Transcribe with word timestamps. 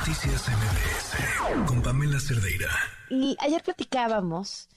Noticias 0.00 0.48
MBS 0.48 1.66
con 1.66 1.82
Pamela 1.82 2.18
Cerdeira. 2.18 2.70
Y 3.10 3.36
ayer 3.38 3.62
platicábamos 3.62 4.70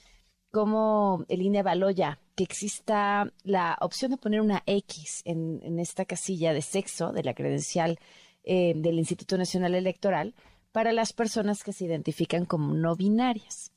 cómo 0.50 1.24
el 1.28 1.40
INE 1.40 1.64
ya 1.94 2.18
que 2.36 2.44
exista 2.44 3.32
la 3.42 3.78
opción 3.80 4.10
de 4.10 4.18
poner 4.18 4.42
una 4.42 4.62
X 4.66 5.22
en, 5.24 5.78
esta 5.78 6.04
casilla 6.04 6.52
de 6.52 6.60
sexo 6.60 7.10
de 7.12 7.22
la 7.22 7.32
credencial 7.32 7.98
eh, 8.42 8.74
del 8.76 8.98
Instituto 8.98 9.38
Nacional 9.38 9.74
Electoral 9.74 10.34
para 10.72 10.92
las 10.92 11.14
personas 11.14 11.64
que 11.64 11.72
se 11.72 11.86
identifican 11.86 12.44
como 12.44 12.74
no 12.74 12.94
binarias. 12.94 13.72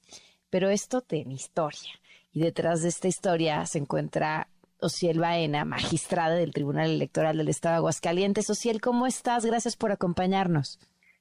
Pero 0.49 0.69
esto 0.69 0.99
tiene 0.99 1.35
historia. 1.35 1.93
Y 2.33 2.41
detrás 2.41 2.81
de 2.81 2.89
esta 2.89 3.07
historia 3.07 3.65
se 3.67 3.77
encuentra 3.77 4.49
Ociel 4.81 5.19
Baena, 5.19 5.63
magistrada 5.63 6.35
del 6.35 6.51
Tribunal 6.51 6.89
Electoral 6.89 7.37
del 7.37 7.47
Estado 7.47 7.75
de 7.75 7.77
Aguascalientes. 7.77 8.49
Ociel, 8.49 8.81
¿cómo 8.81 9.07
estás? 9.07 9.45
Gracias 9.45 9.77
por 9.77 9.93
acompañarnos. 9.93 10.77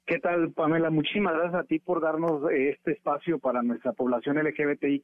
¿Qué 0.07 0.19
tal, 0.19 0.51
Pamela? 0.53 0.89
Muchísimas 0.89 1.33
gracias 1.33 1.61
a 1.61 1.63
ti 1.65 1.79
por 1.79 2.01
darnos 2.01 2.49
eh, 2.49 2.69
este 2.69 2.93
espacio 2.93 3.39
para 3.39 3.61
nuestra 3.61 3.91
población 3.91 4.37
LGBTIQ+. 4.37 5.03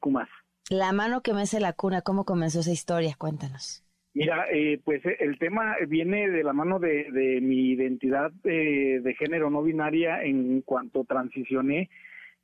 La 0.70 0.92
mano 0.92 1.20
que 1.20 1.34
mece 1.34 1.60
la 1.60 1.74
cuna, 1.74 2.00
¿cómo 2.00 2.24
comenzó 2.24 2.60
esa 2.60 2.72
historia? 2.72 3.14
Cuéntanos. 3.18 3.84
Mira, 4.14 4.46
eh, 4.50 4.80
pues 4.82 5.04
eh, 5.04 5.18
el 5.20 5.38
tema 5.38 5.76
viene 5.86 6.30
de 6.30 6.42
la 6.42 6.54
mano 6.54 6.78
de, 6.78 7.38
mi 7.42 7.72
identidad 7.72 8.32
de 8.42 9.14
género 9.18 9.50
no 9.50 9.62
binaria 9.62 10.22
en 10.22 10.62
cuanto 10.62 11.04
transicioné 11.04 11.90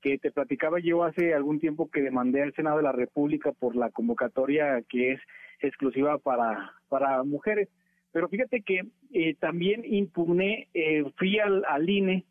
que 0.01 0.19
te 0.19 0.31
platicaba 0.31 0.81
yo 0.81 1.05
hace 1.05 1.35
algún 1.35 1.61
tiempo 1.61 1.91
que 1.91 2.03
demandé 2.03 2.43
al 2.43 2.55
Senado 2.55 2.79
de 2.79 2.83
la 2.83 2.93
República 2.93 3.53
por 3.53 3.77
la 3.77 3.91
convocatoria 3.91 4.83
que 4.89 5.13
es 5.13 5.21
exclusiva 5.61 6.19
para, 6.19 6.73
para 6.89 7.23
mujeres. 7.23 7.69
Pero 8.13 8.29
fíjate 8.29 8.63
que 8.63 8.83
eh, 9.13 9.35
también 9.39 9.85
impugné, 9.85 10.69
eh, 10.75 11.05
fui 11.17 11.39
al, 11.39 11.65
al 11.69 11.89
INE, 11.89 12.25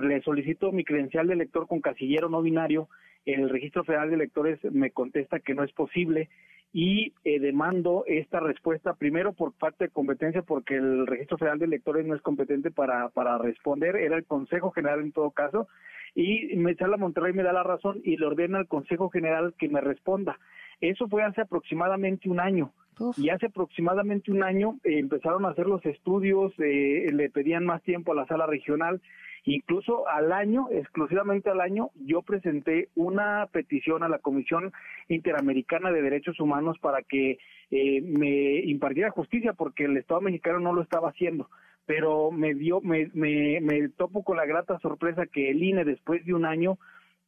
le 0.00 0.20
solicito 0.22 0.72
mi 0.72 0.84
credencial 0.84 1.26
de 1.26 1.34
elector 1.34 1.66
con 1.66 1.80
casillero 1.80 2.28
no 2.28 2.42
binario, 2.42 2.88
el 3.24 3.48
Registro 3.48 3.84
Federal 3.84 4.08
de 4.08 4.16
Electores 4.16 4.58
me 4.72 4.90
contesta 4.90 5.40
que 5.40 5.54
no 5.54 5.64
es 5.64 5.72
posible 5.72 6.28
y 6.72 7.14
eh, 7.24 7.40
demando 7.40 8.04
esta 8.06 8.40
respuesta 8.40 8.94
primero 8.94 9.32
por 9.32 9.52
parte 9.52 9.84
de 9.84 9.90
competencia 9.90 10.42
porque 10.42 10.76
el 10.76 11.06
Registro 11.06 11.38
Federal 11.38 11.58
de 11.58 11.66
Electores 11.66 12.06
no 12.06 12.14
es 12.14 12.22
competente 12.22 12.70
para, 12.70 13.08
para 13.08 13.38
responder, 13.38 13.96
era 13.96 14.16
el 14.16 14.24
Consejo 14.24 14.70
General 14.70 15.00
en 15.00 15.12
todo 15.12 15.30
caso, 15.30 15.68
y 16.14 16.56
me 16.56 16.74
sale 16.74 16.96
Monterrey 16.96 17.32
me 17.32 17.42
da 17.42 17.52
la 17.52 17.62
razón 17.62 18.00
y 18.04 18.16
le 18.16 18.26
ordena 18.26 18.58
al 18.58 18.68
Consejo 18.68 19.10
General 19.10 19.54
que 19.58 19.68
me 19.68 19.80
responda. 19.80 20.38
Eso 20.80 21.08
fue 21.08 21.22
hace 21.22 21.42
aproximadamente 21.42 22.28
un 22.28 22.40
año. 22.40 22.72
Y 23.16 23.28
hace 23.28 23.46
aproximadamente 23.46 24.30
un 24.30 24.42
año 24.42 24.78
eh, 24.84 24.98
empezaron 24.98 25.44
a 25.44 25.50
hacer 25.50 25.66
los 25.66 25.84
estudios, 25.84 26.52
eh, 26.58 27.10
le 27.12 27.30
pedían 27.30 27.64
más 27.64 27.82
tiempo 27.82 28.12
a 28.12 28.14
la 28.14 28.26
sala 28.26 28.46
regional 28.46 29.00
Incluso 29.48 30.08
al 30.08 30.32
año, 30.32 30.66
exclusivamente 30.72 31.50
al 31.50 31.60
año, 31.60 31.90
yo 31.94 32.22
presenté 32.22 32.88
una 32.96 33.46
petición 33.52 34.02
a 34.02 34.08
la 34.08 34.18
Comisión 34.18 34.72
Interamericana 35.08 35.92
de 35.92 36.02
Derechos 36.02 36.40
Humanos 36.40 36.76
para 36.80 37.02
que 37.02 37.38
eh, 37.70 38.00
me 38.02 38.58
impartiera 38.64 39.12
justicia 39.12 39.52
porque 39.52 39.84
el 39.84 39.96
Estado 39.96 40.20
mexicano 40.20 40.58
no 40.58 40.72
lo 40.72 40.82
estaba 40.82 41.10
haciendo. 41.10 41.48
Pero 41.86 42.32
me 42.32 42.54
dio, 42.54 42.80
me, 42.80 43.08
me, 43.14 43.60
me 43.60 43.88
topo 43.90 44.24
con 44.24 44.36
la 44.36 44.46
grata 44.46 44.80
sorpresa 44.80 45.26
que 45.26 45.52
el 45.52 45.62
INE 45.62 45.84
después 45.84 46.26
de 46.26 46.34
un 46.34 46.44
año 46.44 46.76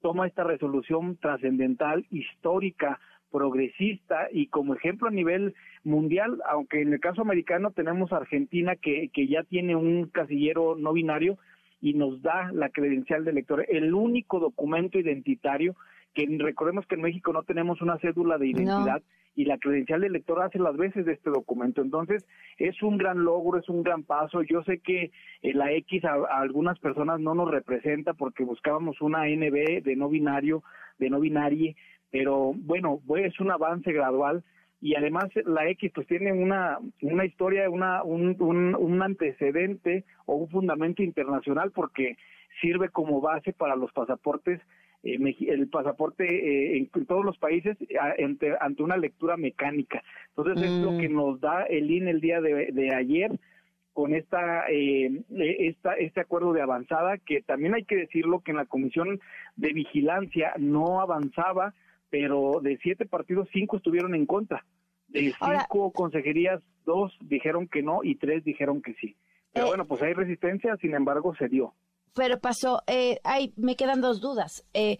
toma 0.02 0.26
esta 0.26 0.42
resolución 0.42 1.18
trascendental, 1.18 2.04
histórica, 2.10 2.98
progresista 3.30 4.28
y 4.32 4.46
como 4.46 4.74
ejemplo 4.74 5.08
a 5.08 5.12
nivel 5.12 5.54
mundial, 5.84 6.40
aunque 6.48 6.82
en 6.82 6.92
el 6.92 7.00
caso 7.00 7.22
americano 7.22 7.70
tenemos 7.70 8.12
Argentina 8.12 8.76
que, 8.76 9.10
que 9.12 9.26
ya 9.26 9.42
tiene 9.42 9.76
un 9.76 10.08
casillero 10.08 10.76
no 10.76 10.92
binario, 10.92 11.38
y 11.80 11.94
nos 11.94 12.22
da 12.22 12.50
la 12.52 12.70
credencial 12.70 13.24
de 13.24 13.30
elector, 13.30 13.64
el 13.68 13.94
único 13.94 14.40
documento 14.40 14.98
identitario 14.98 15.76
que 16.14 16.26
recordemos 16.38 16.86
que 16.86 16.96
en 16.96 17.02
México 17.02 17.32
no 17.32 17.42
tenemos 17.44 17.80
una 17.80 17.98
cédula 17.98 18.38
de 18.38 18.48
identidad 18.48 19.02
y 19.36 19.44
la 19.44 19.58
credencial 19.58 20.00
de 20.00 20.08
elector 20.08 20.42
hace 20.42 20.58
las 20.58 20.76
veces 20.76 21.06
de 21.06 21.12
este 21.12 21.30
documento. 21.30 21.80
Entonces, 21.80 22.26
es 22.56 22.82
un 22.82 22.98
gran 22.98 23.22
logro, 23.22 23.60
es 23.60 23.68
un 23.68 23.84
gran 23.84 24.02
paso. 24.02 24.42
Yo 24.42 24.64
sé 24.64 24.80
que 24.80 25.12
eh, 25.42 25.54
la 25.54 25.70
X 25.72 26.04
a, 26.04 26.16
algunas 26.40 26.76
personas 26.80 27.20
no 27.20 27.36
nos 27.36 27.48
representa 27.48 28.14
porque 28.14 28.42
buscábamos 28.42 29.00
una 29.00 29.28
NB 29.28 29.84
de 29.84 29.94
no 29.96 30.08
binario, 30.08 30.64
de 30.98 31.08
no 31.08 31.20
binarie, 31.20 31.76
pero 32.10 32.52
bueno, 32.54 33.00
es 33.16 33.38
un 33.40 33.50
avance 33.50 33.92
gradual 33.92 34.42
y 34.80 34.94
además 34.94 35.26
la 35.44 35.68
X 35.70 35.90
pues 35.94 36.06
tiene 36.06 36.32
una, 36.32 36.78
una 37.02 37.24
historia, 37.24 37.68
una, 37.68 38.02
un, 38.02 38.36
un, 38.40 39.02
antecedente 39.02 40.04
o 40.26 40.36
un 40.36 40.48
fundamento 40.48 41.02
internacional 41.02 41.72
porque 41.72 42.16
sirve 42.60 42.88
como 42.88 43.20
base 43.20 43.52
para 43.52 43.76
los 43.76 43.92
pasaportes, 43.92 44.60
eh, 45.02 45.18
el 45.48 45.68
pasaporte 45.68 46.24
eh, 46.24 46.76
en, 46.78 47.06
todos 47.06 47.24
los 47.24 47.38
países 47.38 47.76
ante, 48.18 48.54
ante, 48.60 48.82
una 48.82 48.96
lectura 48.96 49.36
mecánica. 49.36 50.02
Entonces 50.28 50.64
es 50.64 50.82
lo 50.82 50.96
que 50.98 51.08
mm. 51.08 51.14
nos 51.14 51.40
da 51.40 51.64
el 51.64 51.90
INE 51.90 52.12
el 52.12 52.20
día 52.20 52.40
de, 52.40 52.70
de 52.72 52.94
ayer 52.94 53.32
con 53.98 54.14
esta, 54.14 54.64
eh, 54.70 55.10
esta, 55.58 55.94
este 55.94 56.20
acuerdo 56.20 56.52
de 56.52 56.62
avanzada, 56.62 57.18
que 57.18 57.42
también 57.42 57.74
hay 57.74 57.82
que 57.82 57.96
decirlo 57.96 58.42
que 58.42 58.52
en 58.52 58.58
la 58.58 58.66
Comisión 58.66 59.18
de 59.56 59.72
Vigilancia 59.72 60.52
no 60.56 61.00
avanzaba 61.00 61.74
pero 62.10 62.60
de 62.62 62.78
siete 62.82 63.06
partidos, 63.06 63.48
cinco 63.52 63.76
estuvieron 63.76 64.14
en 64.14 64.26
contra. 64.26 64.64
De 65.08 65.32
cinco 65.38 65.90
consejerías, 65.92 66.62
dos 66.84 67.16
dijeron 67.20 67.66
que 67.66 67.82
no 67.82 68.04
y 68.04 68.16
tres 68.16 68.44
dijeron 68.44 68.82
que 68.82 68.94
sí. 68.94 69.16
Pero 69.52 69.66
eh, 69.66 69.68
bueno, 69.68 69.86
pues 69.86 70.02
hay 70.02 70.12
resistencia, 70.12 70.76
sin 70.80 70.94
embargo, 70.94 71.34
se 71.36 71.48
dio. 71.48 71.74
Pero 72.14 72.38
pasó, 72.38 72.82
eh, 72.86 73.20
me 73.56 73.76
quedan 73.76 74.00
dos 74.00 74.20
dudas. 74.20 74.66
Eh, 74.74 74.98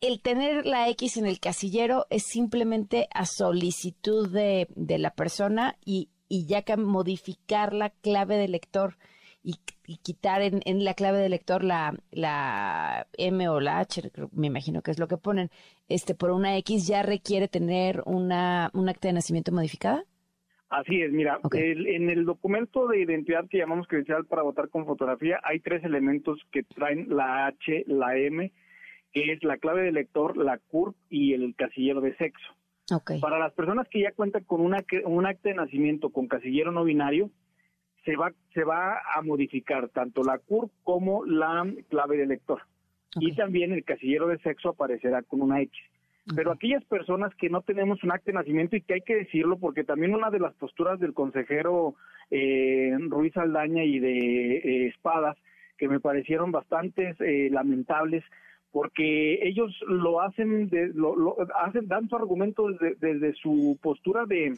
el 0.00 0.20
tener 0.20 0.66
la 0.66 0.88
X 0.90 1.16
en 1.16 1.26
el 1.26 1.40
casillero 1.40 2.06
es 2.10 2.24
simplemente 2.24 3.08
a 3.12 3.26
solicitud 3.26 4.30
de, 4.30 4.68
de 4.76 4.98
la 4.98 5.10
persona 5.10 5.76
y, 5.84 6.10
y 6.28 6.46
ya 6.46 6.62
que 6.62 6.76
modificar 6.76 7.72
la 7.72 7.90
clave 7.90 8.36
de 8.36 8.48
lector 8.48 8.96
y, 9.42 9.54
quitar 10.02 10.42
en, 10.42 10.60
en, 10.66 10.84
la 10.84 10.94
clave 10.94 11.18
de 11.18 11.28
lector 11.28 11.64
la, 11.64 11.94
la 12.10 13.06
M 13.16 13.48
o 13.48 13.60
la 13.60 13.78
H, 13.78 14.02
me 14.32 14.48
imagino 14.48 14.82
que 14.82 14.90
es 14.90 14.98
lo 14.98 15.08
que 15.08 15.16
ponen, 15.16 15.50
este 15.88 16.14
por 16.14 16.30
una 16.30 16.56
X 16.58 16.86
ya 16.86 17.02
requiere 17.02 17.48
tener 17.48 18.02
una, 18.04 18.70
un 18.74 18.88
acta 18.88 19.08
de 19.08 19.14
nacimiento 19.14 19.52
modificada? 19.52 20.04
Así 20.68 21.00
es, 21.00 21.10
mira, 21.10 21.40
en 21.52 22.10
el 22.10 22.26
documento 22.26 22.88
de 22.88 23.00
identidad 23.00 23.48
que 23.48 23.56
llamamos 23.56 23.86
credencial 23.88 24.26
para 24.26 24.42
votar 24.42 24.68
con 24.68 24.84
fotografía 24.84 25.40
hay 25.42 25.60
tres 25.60 25.82
elementos 25.82 26.38
que 26.52 26.62
traen 26.62 27.06
la 27.08 27.46
H, 27.46 27.84
la 27.86 28.18
M, 28.18 28.52
que 29.12 29.32
es 29.32 29.42
la 29.42 29.56
clave 29.56 29.82
de 29.84 29.92
lector, 29.92 30.36
la 30.36 30.58
CURP 30.58 30.94
y 31.08 31.32
el 31.32 31.54
casillero 31.56 32.02
de 32.02 32.14
sexo. 32.16 32.54
Para 33.20 33.38
las 33.38 33.52
personas 33.52 33.86
que 33.88 34.00
ya 34.00 34.12
cuentan 34.12 34.44
con 34.44 34.60
una, 34.60 34.84
un 35.04 35.26
acta 35.26 35.48
de 35.48 35.54
nacimiento 35.54 36.10
con 36.10 36.26
casillero 36.26 36.70
no 36.70 36.84
binario, 36.84 37.30
se 38.04 38.16
va, 38.16 38.32
se 38.54 38.64
va 38.64 39.00
a 39.14 39.22
modificar 39.22 39.88
tanto 39.88 40.22
la 40.22 40.38
CURP 40.38 40.70
como 40.82 41.24
la 41.24 41.66
clave 41.88 42.16
de 42.16 42.26
lector. 42.26 42.62
Y 43.20 43.34
también 43.34 43.72
el 43.72 43.84
casillero 43.84 44.28
de 44.28 44.38
sexo 44.38 44.70
aparecerá 44.70 45.22
con 45.22 45.42
una 45.42 45.60
X. 45.62 45.78
Pero 46.36 46.52
aquellas 46.52 46.84
personas 46.84 47.34
que 47.36 47.48
no 47.48 47.62
tenemos 47.62 48.04
un 48.04 48.12
acta 48.12 48.30
de 48.30 48.34
nacimiento 48.34 48.76
y 48.76 48.82
que 48.82 48.94
hay 48.94 49.00
que 49.00 49.16
decirlo, 49.16 49.58
porque 49.58 49.82
también 49.82 50.14
una 50.14 50.30
de 50.30 50.38
las 50.38 50.54
posturas 50.54 51.00
del 51.00 51.14
consejero 51.14 51.94
eh, 52.30 52.94
Ruiz 53.08 53.34
Aldaña 53.36 53.82
y 53.84 53.98
de 53.98 54.56
eh, 54.56 54.86
Espadas, 54.88 55.38
que 55.78 55.88
me 55.88 56.00
parecieron 56.00 56.52
bastante 56.52 57.14
eh, 57.20 57.48
lamentables, 57.50 58.24
porque 58.72 59.38
ellos 59.42 59.74
lo 59.88 60.20
hacen, 60.20 60.68
de, 60.68 60.88
lo, 60.94 61.36
hacen 61.64 61.88
dan 61.88 62.08
su 62.10 62.16
argumento 62.16 62.66
desde 63.00 63.32
su 63.34 63.78
postura 63.80 64.26
de, 64.26 64.52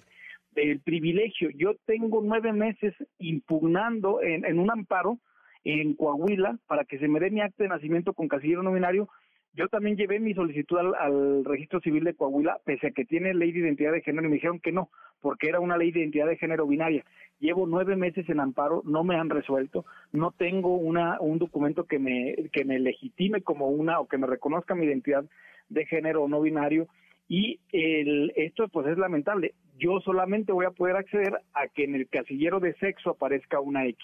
del 0.52 0.80
privilegio. 0.80 1.50
Yo 1.54 1.74
tengo 1.86 2.20
nueve 2.22 2.52
meses 2.52 2.94
impugnando 3.18 4.20
en, 4.22 4.58
un 4.58 4.70
amparo 4.70 5.18
en 5.64 5.94
Coahuila 5.94 6.58
para 6.66 6.84
que 6.84 6.98
se 6.98 7.08
me 7.08 7.20
dé 7.20 7.30
mi 7.30 7.40
acta 7.40 7.62
de 7.62 7.68
nacimiento 7.68 8.12
con 8.12 8.28
casillero 8.28 8.62
nominario. 8.62 9.08
Yo 9.52 9.68
también 9.68 9.96
llevé 9.96 10.20
mi 10.20 10.32
solicitud 10.32 10.78
al, 10.78 11.44
registro 11.44 11.80
civil 11.80 12.04
de 12.04 12.14
Coahuila, 12.14 12.60
pese 12.64 12.88
a 12.88 12.90
que 12.92 13.04
tiene 13.04 13.34
ley 13.34 13.50
de 13.52 13.60
identidad 13.60 13.92
de 13.92 14.02
género, 14.02 14.26
y 14.26 14.30
me 14.30 14.36
dijeron 14.36 14.60
que 14.60 14.70
no, 14.70 14.90
porque 15.20 15.48
era 15.48 15.58
una 15.58 15.76
ley 15.76 15.90
de 15.90 16.00
identidad 16.00 16.26
de 16.26 16.36
género 16.36 16.66
binaria. 16.66 17.04
Llevo 17.40 17.66
nueve 17.66 17.96
meses 17.96 18.28
en 18.28 18.38
amparo, 18.38 18.82
no 18.84 19.02
me 19.02 19.16
han 19.16 19.28
resuelto, 19.28 19.84
no 20.12 20.30
tengo 20.30 20.76
una, 20.76 21.20
un 21.20 21.38
documento 21.38 21.84
que 21.84 21.98
me, 21.98 22.36
que 22.52 22.64
me 22.64 22.78
legitime 22.78 23.42
como 23.42 23.68
una 23.68 23.98
o 23.98 24.06
que 24.06 24.18
me 24.18 24.28
reconozca 24.28 24.76
mi 24.76 24.86
identidad 24.86 25.24
de 25.68 25.86
género 25.86 26.28
no 26.28 26.40
binario 26.40 26.86
y 27.30 27.60
el, 27.70 28.32
esto 28.34 28.68
pues 28.68 28.88
es 28.88 28.98
lamentable. 28.98 29.54
Yo 29.80 29.98
solamente 30.04 30.52
voy 30.52 30.66
a 30.66 30.70
poder 30.70 30.96
acceder 30.96 31.32
a 31.54 31.66
que 31.68 31.84
en 31.84 31.94
el 31.94 32.08
casillero 32.08 32.60
de 32.60 32.74
sexo 32.74 33.10
aparezca 33.10 33.60
una 33.60 33.86
X 33.86 33.98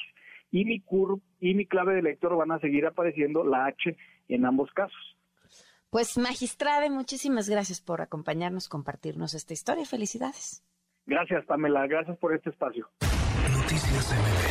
y 0.50 0.64
mi 0.64 0.80
CURP 0.80 1.22
y 1.40 1.54
mi 1.54 1.66
clave 1.66 1.94
de 1.94 2.02
lector 2.02 2.34
van 2.34 2.50
a 2.50 2.58
seguir 2.60 2.86
apareciendo 2.86 3.44
la 3.44 3.66
H 3.66 3.94
en 4.28 4.46
ambos 4.46 4.72
casos. 4.72 5.16
Pues 5.90 6.16
magistrada, 6.16 6.88
muchísimas 6.90 7.48
gracias 7.48 7.80
por 7.80 8.00
acompañarnos, 8.00 8.68
compartirnos 8.68 9.34
esta 9.34 9.52
historia. 9.52 9.84
Felicidades. 9.84 10.64
Gracias, 11.04 11.44
Pamela. 11.44 11.86
Gracias 11.86 12.16
por 12.18 12.34
este 12.34 12.50
espacio. 12.50 12.88
Noticias 13.52 14.45